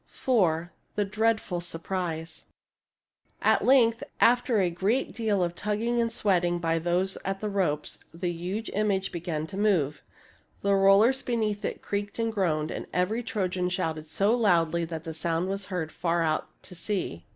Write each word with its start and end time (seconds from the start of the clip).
V. 0.09 0.31
THE 0.95 1.05
DREADFUL 1.05 1.61
SURPRISE 1.61 2.45
At 3.39 3.63
length, 3.65 4.01
after 4.19 4.59
a 4.59 4.71
great 4.71 5.13
deal 5.13 5.43
of 5.43 5.53
tugging 5.53 5.99
and 6.01 6.11
sweat 6.11 6.43
ing 6.43 6.57
by 6.57 6.79
those 6.79 7.19
at 7.23 7.39
the 7.39 7.49
ropes, 7.51 7.99
the 8.11 8.31
huge 8.31 8.71
image 8.73 9.11
began 9.11 9.45
to 9.45 9.57
move, 9.57 10.01
the 10.63 10.73
rollers 10.73 11.21
beneath 11.21 11.63
it 11.63 11.83
creaked 11.83 12.17
and 12.17 12.33
groaned, 12.33 12.71
and 12.71 12.87
every 12.91 13.21
Trojan 13.21 13.69
shouted 13.69 14.07
so 14.07 14.33
loudly 14.33 14.85
that 14.85 15.03
the 15.03 15.13
sound 15.13 15.47
was 15.47 15.65
heard 15.65 15.91
far 15.91 16.23
out 16.23 16.47
to 16.63 16.73
sea. 16.73 17.27